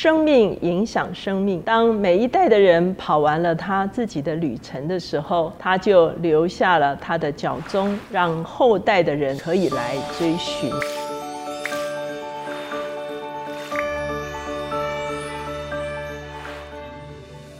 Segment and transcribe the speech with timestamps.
[0.00, 1.60] 生命影响生命。
[1.62, 10.70] 当每一代的人跑完了他自己的旅程的时候，他就留下了他的脚踪，让后代的人可以来追寻。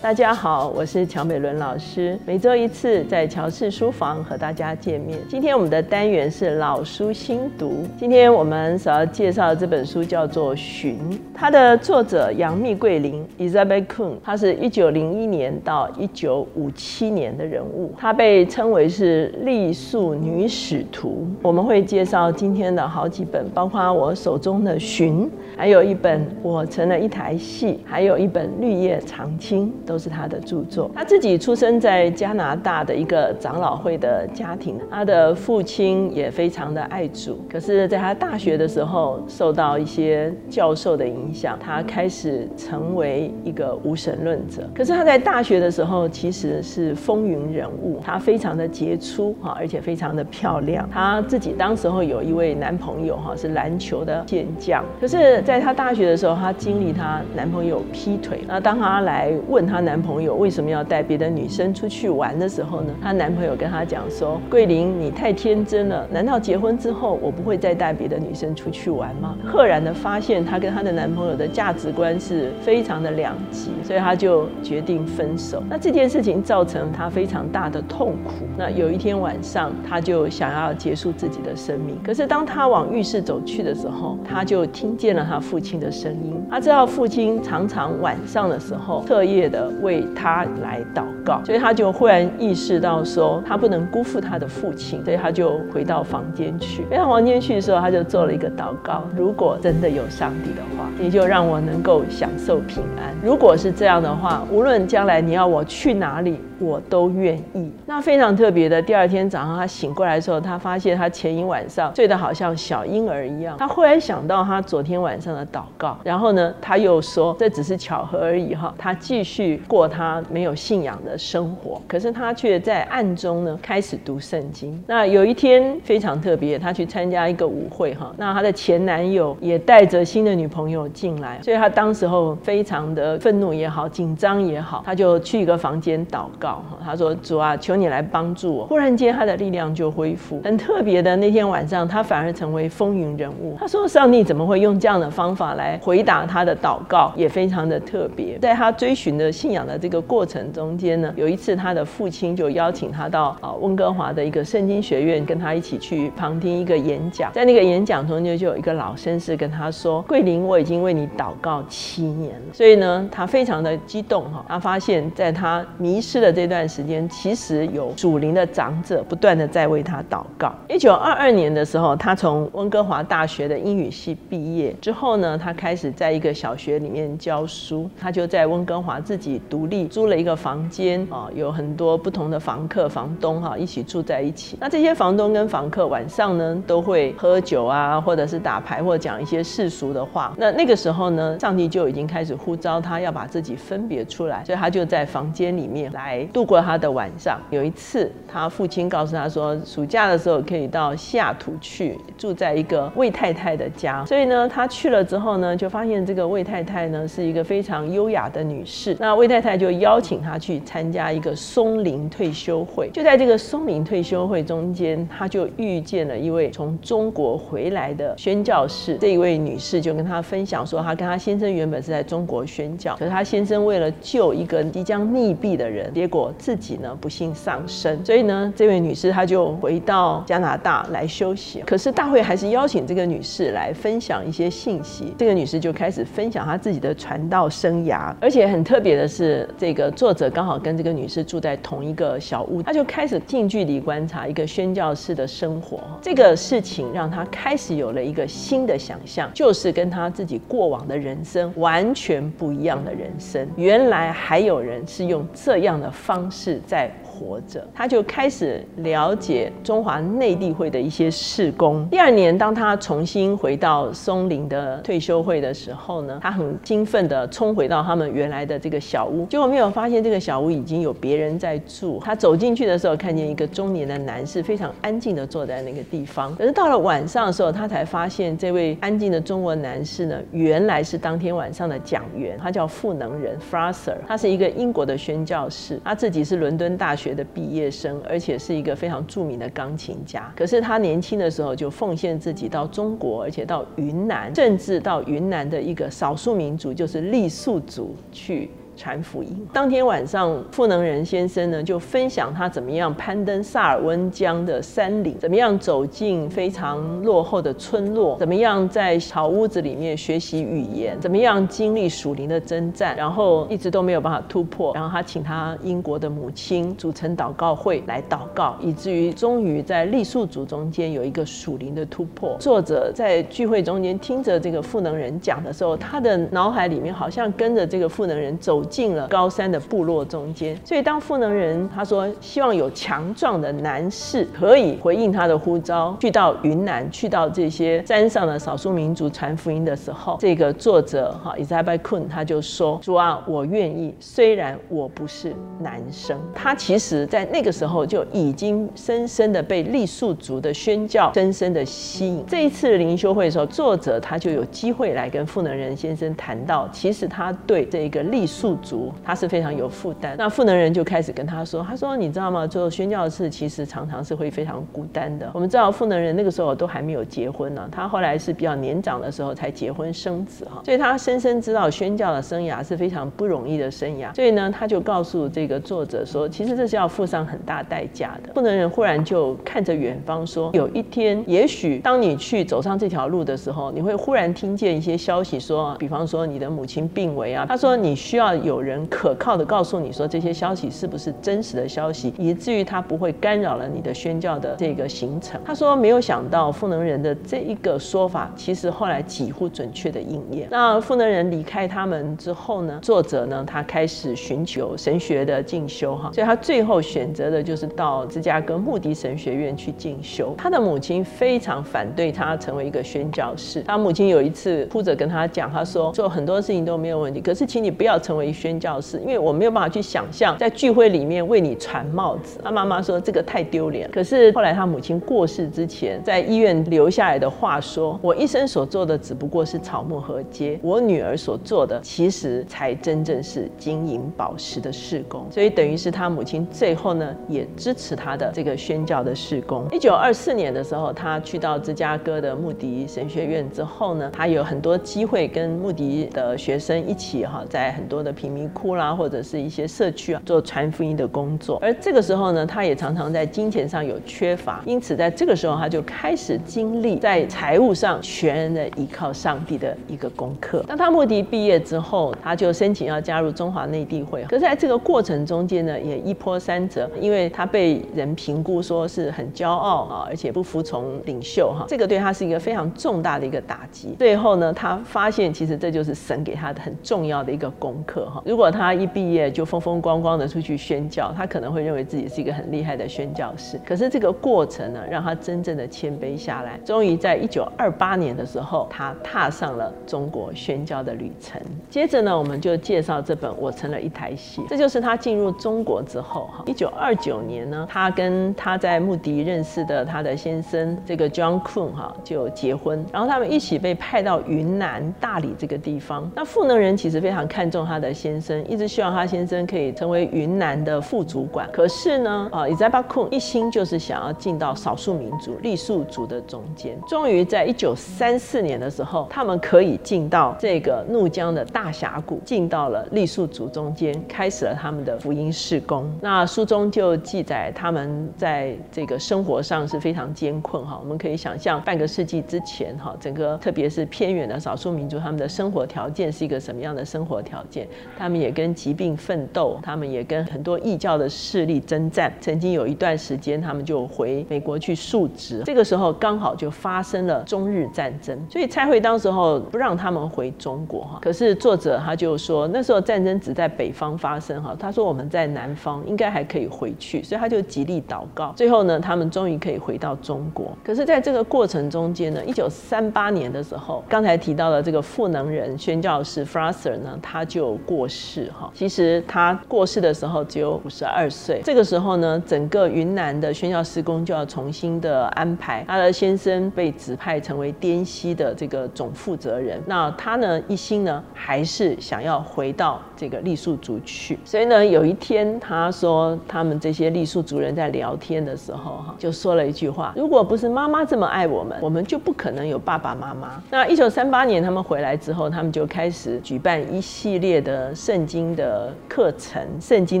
[0.06, 2.16] 大家好，我是乔美伦老师。
[2.24, 5.18] 每周一次在乔氏书房和大家见面。
[5.28, 7.84] 今天我们的单元是老书新读。
[7.98, 10.96] 今天我们所要介绍的这本书叫做《寻》，
[11.34, 21.26] 它的作者杨幂桂林 （Isabel Kun），她是一九零一年到一九五七年的人物，她被称为是傈僳女使徒。
[21.42, 29.95] 我们会介绍今天的好几本，包括我手中的《寻》，还有一本《我成了一台戏》，还有一本《绿叶长青》都。
[29.96, 30.90] 都是他的著作。
[30.94, 37.42] 他自己出生在加拿大的一个长老会的家庭，他的父亲也非常的爱主。
[37.50, 44.68] 可是，在他大学的时候，受到一些教授的影响，他开始成为一个无神论者。
[44.74, 50.86] 可是他在大学的时候，其实是风云人物，他非常的杰出哈，而且非常的漂亮。
[50.92, 54.84] 他自己当时候有一位男朋友哈，是篮球的健将。
[55.00, 58.40] 可是，在他大学的时候，他经历他男朋友劈腿。
[58.46, 59.85] 那当他来问他。
[59.86, 62.92] 男朋友为什么要带别的女生出去玩的时候呢？
[63.00, 75.62] 她男朋友跟她讲说：“桂林，你太天真了，难道结婚之后我不会再带别的女生出去玩吗？”赫然的发现她跟她的男朋友的价值观是非常的两极，所以她就决定分手。
[75.70, 78.44] 那这件事情造成她非常大的痛苦。
[78.58, 81.96] 那有一天晚上，她就想要结束自己的生命。
[82.02, 86.44] 可是当她往浴室走去的时候，她就听见了她父亲的声音。
[86.50, 89.65] 她知道父亲常常晚上的时候彻夜的。
[89.82, 96.84] 为他来祷告，所以他就忽然意识到说，他不能辜负他的父亲，所以他就回到房间去。
[96.90, 103.14] 回到房间去的时候，他就做了一个祷告：如果真的有上帝的话，你就让我能够享受平安。
[103.22, 106.40] 如果是这样的话，无论将来你要我去哪里。
[106.58, 107.70] 我都愿意。
[107.86, 113.56] 那非常特别的，第二天早上他醒过来的时候，他发现他前一晚上睡得好像小婴儿一样。
[113.58, 118.74] 他忽然想到他昨天晚上的祷告，然后呢，他又说这只是巧合而已哈。
[118.78, 124.82] 他继续过他没有信仰的生活，可是他却在暗中呢开始读圣经。
[124.86, 136.45] 那有一天非常特别，他去参加一个舞会哈，那他的前男友也带着新的女朋友进来，所以他当时候非常的愤怒也好，紧张也好，他就去一个房间祷告。
[136.84, 140.40] 他说：“主啊，求你来帮助我。”忽然间，他的力量就恢复。
[140.44, 143.56] 很特别的，那天晚上，他反而成为风云人物。
[143.58, 147.12] 他说：“上帝怎么会用这样的方法来回答他的祷告？
[147.16, 157.32] 也非常的特别。”在他追寻的信仰的这个过程中间呢，有一次他的父亲就邀请他到啊温哥华的一个圣经学院，跟他一起去旁听一个演讲。
[157.32, 164.44] 在那个演讲中间，就有一个老绅士跟他说：“桂林，我已经为你祷告七年了。”所以呢，他非常的激动哈。
[164.48, 170.54] 他发现，在他迷失的这段时间，其实有祖灵的长者不断的在为他祷告。
[170.68, 177.88] 一九二二年的时候，他从温哥华大学的英语系毕业之后呢，他开始在一个小学里面教书。
[177.98, 184.58] 他就在温哥华自己独立租了一个房间啊，有很多不同的房客、房东哈一起住在一起。
[184.60, 190.34] 那这些房东跟房客晚上呢都会喝酒啊，或者是打牌，或者讲一些世俗的话。
[190.36, 196.25] 那那个时候呢，上帝就已经开始呼召他要把自己分别出来，所以他就在房间里面来。
[196.26, 197.40] 度过他的晚上。
[197.50, 204.04] 有一次，他父亲告诉他说，暑假的时候可以到西雅图去住在一个魏太太的家。
[204.04, 208.96] 所以呢，他去了之后呢，就发现这个魏太太呢是一个非常优雅的女士。
[208.98, 212.90] 那魏太太就邀请他去参加一个松林退休会。
[212.92, 218.96] 就在这个松林退休会中间，他就遇见了一位从中国回来的宣教士。
[219.00, 226.15] 这一位女士就跟他分享说，她跟她先生原本是在中国宣教，可是她先生为了救一个即将溺毙的人，结果。
[226.16, 231.62] 我自己呢不幸丧生，所以呢这位女士她就回到加拿大来休息。
[231.66, 235.12] 可是大会还是邀请这个女士来分享一些信息。
[235.18, 245.80] 这个女士就开始分享她自己的传道生涯，而且很特别的是，这个作者刚好跟这个女士住在同一个小屋，她就开始近距离观察一个宣教士的生活。
[246.00, 253.46] 这个事情让她开始有了一个新的想象，就是跟她自己过往的人生完全不一样的人生。
[253.56, 255.90] 原来还有人是用这样的。
[256.06, 256.88] 方式在。
[257.18, 261.88] 活着，他就开始了解中华内地会的一些事工。
[261.88, 272.00] 第二年，当他重新回到松林的退休会的时候呢，他很兴奋的冲回到他们原来的这个小屋，结果没有发现这个小屋已经有别人在住。
[272.04, 276.36] 他走进去的时候，看见一个中年的男士非常安静的坐在那个地方。
[276.36, 287.05] 可是到了晚上的时候，他才发现这位安静的中国男士呢，原来是当天晚上的讲员，他叫赋能人 Fraser，他是一个英国的宣教士，他自己是伦敦大学。
[287.06, 290.32] 学的毕业生，而且是一个非常著名的钢琴家。
[290.36, 298.50] 可是他年轻的时候就奉献自己到中国，而且到云南，甚至到云南的一个少数民族，就是傈僳族去。
[298.76, 299.48] 传福音。
[299.52, 314.74] 当天晚上，赋能人先生呢就分享他怎么样攀登萨尔温江的山岭，怎么样走进非常落后的村落，怎么样在小屋子里面学习语言，怎么样经历属灵的征战，然后一直都没有办法突破。
[314.74, 322.36] 然后他请他英国的母亲组成祷告会来祷告，以至于终于在傈僳族中间有一个属灵的突破。
[322.38, 328.65] 作者在聚会中间听着这个赋能人讲的时候，他的脑海里面好像跟着这个赋能人走。
[328.66, 346.18] 进了高山的部落中间，所以当赋能人他说希望有强壮的男士可以回应他的呼召，去到云南，去到这些山上的少数民族传福音的时候，这个作者哈伊扎拜坤他就说：主啊，我愿意，虽然我不是男生。
[346.34, 352.24] 他其实在那个时候就已经深深的被傈僳族的宣教深深的吸引。
[352.26, 358.55] 这一次灵修会的时候，作者他就有机会来跟赋能人先生谈到，其实他对这个傈僳。
[358.62, 362.46] 族他是非常有负担，那赋能人就开始跟他说：“他说你知道吗？
[362.46, 365.30] 做宣教士其实常常是会非常孤单的。
[365.34, 374.14] 我们知道赋能人那个时候都还没有结婚呢，他后来是比较年长的时候才结婚生子哈，所以他深深知道宣教的生涯是非常不容易的生涯。
[374.14, 378.32] 所以呢，他就告诉这个作者说，其实这是要付上很大代价的。
[378.34, 388.36] 赋能人忽然就看着远方说，有一天，也许当你去走上这条路的时候，你会忽然听见一些消息说，比方说你的母亲病危啊，他说你需要。
[388.46, 395.40] 有人可靠的告诉你说这些消息是不是真实的消息，以至于他不会干扰了你的宣教的这个行程。
[395.44, 400.46] 他说没有想到赋能人的这一个说法，其实后来几乎准确的应验。
[400.50, 410.32] 那赋能人离开他们之后呢，作者呢他开始寻求神学的进修哈，所以他最后选择的就是到芝加哥穆迪神学院去进修。
[410.38, 418.35] 他的母亲非常反对他成为一个宣教士，他母亲有一次哭着跟他讲，他说做很多事情都没有问题，可是请你不要成为。
[418.36, 422.38] 宣教士，因为我没有办法去想象在聚会里面为你传帽子。
[422.44, 423.90] 他妈妈说这个太丢脸。
[423.90, 439.66] 可是后来他母亲过世之前，在医院留下来的话说：“我一生所做的只不过是草木和街，我女儿所做的其实才真正是金银宝石的事工。”所以等于是他母亲最后呢也支持他的这个宣教的事工。
[439.72, 448.25] 一九二四年的时候，他去到芝加哥的穆迪神学院之后呢，他有很多机会跟穆迪的学生一起哈，在很多的平。
[448.26, 451.58] 贫民窟啦，或者是一些社区啊，做传福音的工作。
[451.62, 460.64] 而这个时候呢，他也常常在金钱上有缺乏，因此在这个时候，他就开始经历在财务上全然的依靠上帝的一个功课。
[460.66, 464.24] 当他穆迪毕业之后，他就申请要加入中华内地会。
[464.24, 473.94] 可是在这个过程中间呢，也一波三折，因为他被人评估说是很骄傲啊，而且不服从领袖哈，这个对他是一个非常重大的一个打击。
[473.96, 478.10] 最后呢，他发现其实这就是神给他的很重要的一个功课。
[478.24, 483.60] 如果他一毕业就风风光光的出去宣教，他可能会认为自己是一个很厉害的宣教士。
[483.66, 486.58] 可是这个过程呢，让他真正的谦卑下来。
[486.64, 491.40] 终于在一九二八年的时候，他踏上了中国宣教的旅程。
[491.68, 496.44] 接着呢，我们就介绍这本《我成了一台戏》，这就是他进入中国之后哈。
[496.46, 506.10] 一九二九年呢，他跟他在穆迪认识的他的先生这个 John Kuhn 哈就结婚，然后他们一起被派到云南大理这个地方。
[506.14, 507.95] 那赋能人其实非常看重他的。
[507.96, 516.78] 先生一直希望他先生可以成为云南的副主管，可是呢，啊，伊扎巴库一心就是想要进到少数民族傈僳族的中间。
[516.86, 525.90] 终于在一九三四年的时候，他们可以进到这个怒江的大峡谷，进到了傈僳族中间，开始了他们的福音事工。
[526.02, 530.78] 那书中就记载他们在这个生活上是非常艰困哈。
[530.82, 537.66] 我们可以想象半个世纪之前哈，整个特别是偏远的少数民族，他们的生活条件是一个什么样的生活条件？
[537.98, 542.12] 他们也跟疾病奋斗，他们也跟很多异教的势力征战。
[542.20, 545.42] 曾经有一段时间，他们就回美国去述职。
[545.44, 550.98] 这个时候刚好就发生了中日战争，所以蔡慧当时候不让他们回中国哈。
[551.02, 554.56] 可是作者他就说，那时候战争只在北方发生哈。
[554.58, 558.32] 他说我们在南方应该还可以回去，所以他就极力祷告。
[558.36, 560.56] 最后呢，他们终于可以回到中国。
[560.64, 568.50] 可是在这个过程中间呢，一九三八年的时候，刚才提到的这个赋能人宣教士 Fraser 呢，他就过过世哈。
[568.54, 571.42] 其实他过世的时候只有五十二岁。
[571.44, 575.62] 这个时候呢，整个云南的宣教施工就要重新的安排。
[575.68, 579.60] 他的先生被指派成为滇西的这个总负责人。
[579.66, 584.18] 那他呢，一心呢还是想要回到这个傈僳族去。
[584.24, 593.42] 所以呢，有一天他说，他们这些傈僳族人在聊天的时候哈，就说了一句话：如果不是妈妈这么爱我们，我们就不可能有爸爸妈妈。
[593.50, 600.00] 那一九三八年他们回来之后，他们就开始举办一系列的圣经的课程、圣经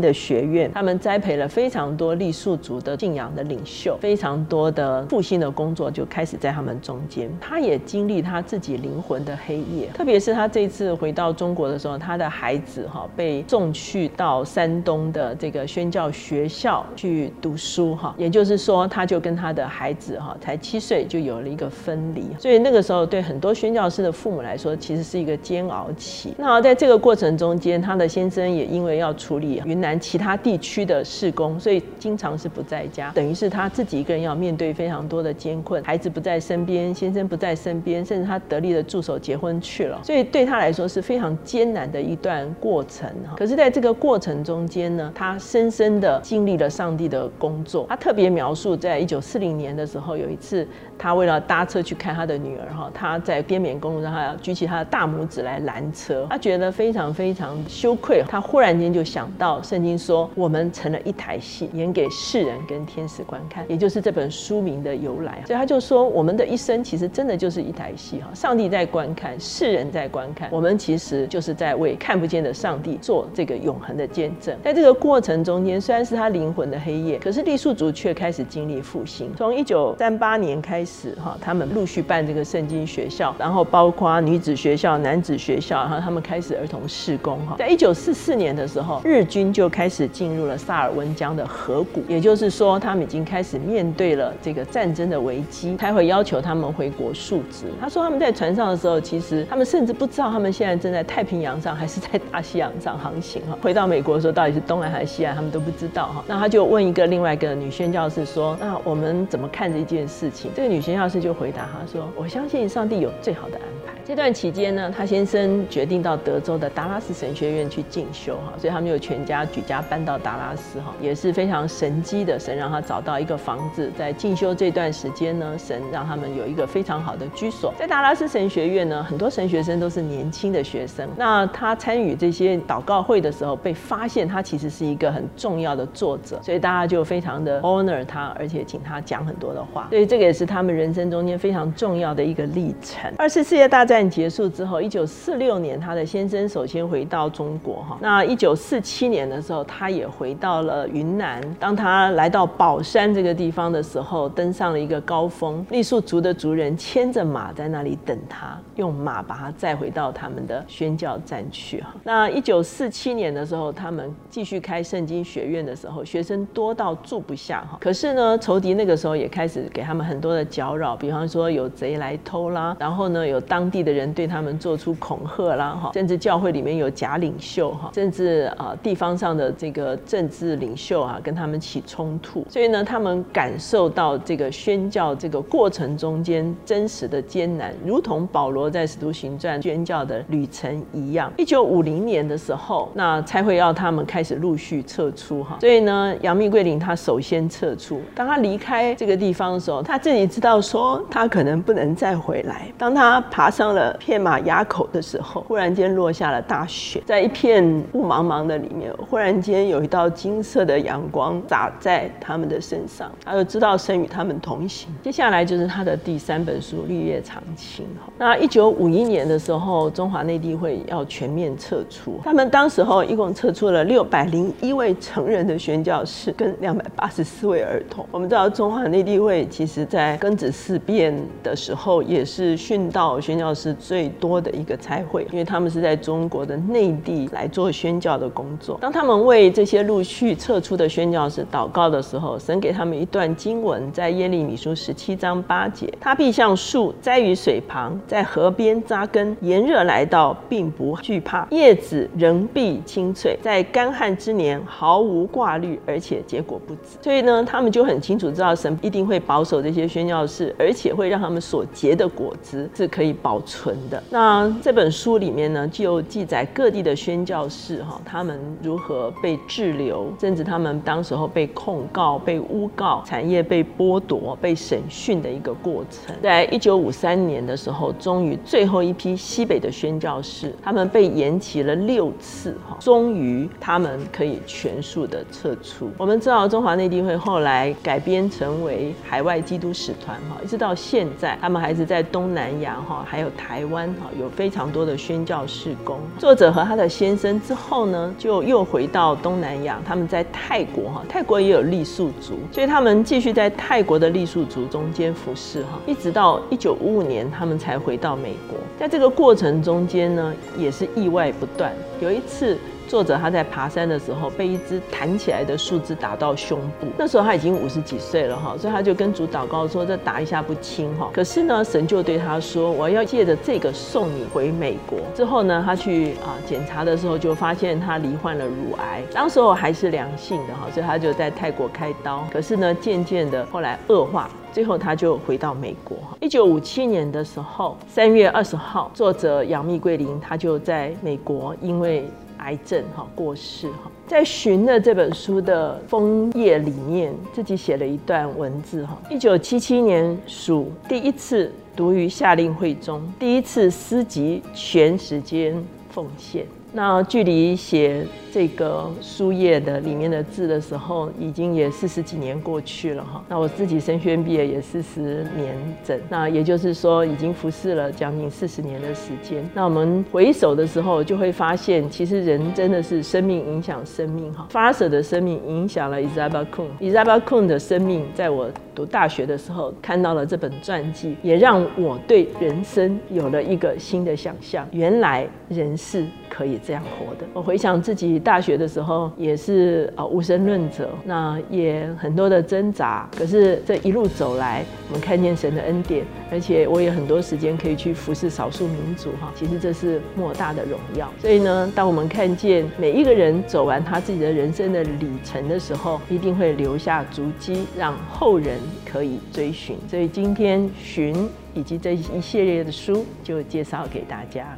[0.00, 0.70] 的学院。
[0.72, 7.30] 他们栽培了非常多傈僳族的信仰的领袖，非常多的复兴的工作就开始在他们中间。
[7.40, 26.34] 他也经历他自己灵魂的黑夜，特别是他这次回到中国的时候，他的孩子哈被送去到山东的这个宣教学校去读书哈，也就是说，他就跟他的孩子哈才七岁就有了一个分离，所以那个时候对很多宣教师的父母来说，其实是一个煎熬期。
[26.38, 43.08] 那在这个过程中间，他的先生也因为要处理云南其他地区的事工，所以经常是不在家，等于是他自己一个人要面对非常多的艰困，孩子不在身边，先生不在身边，甚至他得力的助手结婚去了，所以对他来说是非常艰难的一段过程。
[43.36, 47.86] 可是在这个过程中间呢，他深深的经历了上帝的工作。
[47.88, 50.66] 他特别描述，在一九四零年的时候，有一次
[50.98, 58.22] 他为了搭车去看他的女儿哈，他在滇缅公路上，他要举起他的大拇指来拦车，他觉得非常非常羞愧。
[58.28, 65.42] 他忽然间就想到圣经说，我们成了一台戏，演给世人跟天使观看，也就是这本书名的由来。
[65.46, 74.56] 所以他就说，我们的一生其实真的就是一台戏哈，上帝在观看，世人在观看，我们其实就是在为看不见的上帝做这个永恒的见证。
[74.62, 79.32] 在这个过程中间，虽然是他灵魂的黑夜，可是傈僳族却开始经历复兴。
[79.36, 87.56] 从一九三八年开始哈，他们陆续办这个圣经学校，然后包括女子学校、男子学校，然后他们开始儿童事工哈。
[87.58, 97.66] 在一九四四年的时候，日军就开始进入了萨尔温江的河谷，也就是说，他们已经开始面对了这个战争的危机，才会要求他们回国述职。
[97.80, 103.58] 他说他们在船上的时候，其实他们甚至不知道他们现在正在太平洋上还是在大西洋上航行哈。
[103.60, 106.24] 回到美国的时候，到底是东岸还是西岸，他们都不知道哈。
[106.26, 122.38] 那他就问一个另外一个女宣教士说：“那我们怎么看这件事情？”这个女宣教士就回答他说：“我相信上帝有最好的安排。”这段期间呢，他先生决定到德州的达拉斯神学院去进修哈，所以他们就全家举家搬到达拉斯哈，也是非常神机的。
[122.38, 127.74] 神让他找到一个房子，在进修这段时间呢，神让他们有一个非常好的居所。
[127.76, 131.08] 在达拉斯神学院呢，很多神学生都是年轻的学生。
[131.16, 139.88] 那他参与这些祷告会的时候，被发现他其实是一个很重要的作者，所以大家就非常的 honor 他，而且请他讲很多的话。
[139.90, 143.12] 所以这个也是他们人生中间非常重要的一个历程。
[143.18, 147.96] 二次世界大战战结束之后，一九四六年，他的先生首先回到中国哈。
[147.98, 151.40] 那一九四七年的时候，他也回到了云南。
[151.58, 161.94] 当他来到宝山这个地方的时候，登上了一个高峰，傈僳族的族人牵着马在那里等他，用马把他载回到他们的宣教站去哈。
[162.04, 167.78] 那一九四七年的时候，他们继续开圣经学院的时候，学生多到住不下哈。
[167.80, 191.32] 可是呢，仇敌那个时候也开始给他们很多的搅扰，比方说有贼来偷啦，然后呢有当地的人对他们做出恐吓啦哈，甚至教会里面有假领袖哈，甚至啊地方上的这个政治领袖啊跟他们起冲突，所以呢他们感受到这个宣教这个过程中间真实的艰难，如同保罗在使徒行传宣教的旅程一样。
[191.36, 202.66] 一九五零年的时候，那才会要他们开始陆续撤出哈，所以呢杨幂桂林他首先撤出，当他离开这个地方的时候，他自己知道说他可能不能再回来。
[202.76, 214.88] 当他爬上了片马垭口的时候，忽然间落下了大雪，在一片雾茫茫的里面，忽然间有一道金色的阳光洒在他们的身上，他就知道神与他们同行。
[215.04, 217.84] 接下来就是他的第三本书《绿叶长青》。
[218.18, 228.06] 那一九五一年的时候，中华内地会要全面撤出，他们当时候一共撤出了六百零一位成人的宣教士跟两百八十四位儿童。
[228.10, 233.65] 我们知道中华内地会其实在庚子事变的时候也是殉道宣教士。
[233.66, 238.78] 是最多的一个差会，因为他们是在中国的内地来做宣教的工作。
[238.80, 256.98] 当他们为这些陆续撤出的宣教士祷告的时候，神给他们一段经文，在耶利米书十七章八节：他必像树栽于水旁，在河边扎根，炎热来到，并不惧怕，叶子仍必青翠，在干旱之年毫无挂虑，而且结果不止。
[257.02, 264.02] 所以呢，他们就很清楚知道神一定会保守这些宣教士，而且会让他们所结的果子是可以保存存的。
[264.10, 276.14] 那这本书里面呢，就记载各地的宣教士哈，他们如何被滞留，甚至他们当时候被控告、被诬告、产业被剥夺、被审讯的一个过程。
[276.22, 285.90] 在一九五三年的时候，终于最后一批西北的宣教士，他们被延期了六次哈，终于他们可以全数的撤出。
[285.96, 296.00] 我们知道中华内地会后来改编成为海外基督使团哈，一直到现在，他们还是在东南亚哈，还有台台湾哈，有非常多的宣教事工。
[296.18, 308.58] 作者和他的先生之后呢，就又回到东南亚，他们在泰国哈，泰国也有傈僳族，所以他们继续在泰国的傈僳族中间服侍哈，一直到一九五五年，他们才回到美国。
[308.76, 311.72] 在这个过程中间呢，也是意外不断。
[312.00, 312.58] 有一次。
[312.88, 332.24] 作者他在爬山的时候被一只弹起来的树枝打到胸部，那时候他已经五十几岁了哈，所以他就跟主祷告说：“这打一下不轻哈。”可是呢，神就对他说：“我要借着这个送你回美国。”之后呢，他去啊检查的时候就发现他罹患了乳癌，当时候还是良性的哈，所以他就在泰国开刀。
[332.32, 335.96] 可是呢，渐渐的后来恶化，最后他就回到美国。
[336.20, 342.08] 一九五七年的时候，三月二十号，作者杨幂桂林他就在美国因为。
[342.38, 348.96] 癌症哈过世哈，在《寻》的这本书的封页里面，自己写了一段文字哈。
[349.10, 355.54] 一九七七年属第一次读于夏令会中，第一次诗集全时间
[355.90, 356.46] 奉献。
[356.72, 363.24] 那距离写这个书页的里面的字的时候，已经也四十几年过去了哈。
[363.30, 369.42] 那我自己升学毕业也四十年整，那也就是说已经服侍了将近四十年的时间。
[369.54, 374.46] 那我们回首的时候，就会发现，其实人真的是生命影响生命哈。
[374.50, 384.68] 发舍的生命影响了 Isabel Kun，Isabel Kun 的生命，在我读大学的时候看到了这本传记，也让我对人生有了一个新的想象。
[384.72, 386.60] 原来人是可以。
[386.66, 393.08] 这样活的，我回想自己大学的时候也是啊无神论者，那也很多的挣扎。
[393.16, 399.32] 可是这一路走来，我们看见神的恩典，而且我也很多时间可以去服侍少数民族哈。
[399.36, 401.08] 其实这是莫大的荣耀。
[401.20, 409.76] 所以呢，当我们看见每一个人走完他自己的人生的里程的时候，一定会留下足迹，让后人可以追寻。
[409.88, 411.14] 所以今天寻
[411.54, 414.48] 以及这一系列的书就介绍给大家。